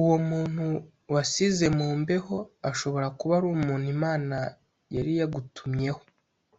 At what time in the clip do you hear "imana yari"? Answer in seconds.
3.96-5.12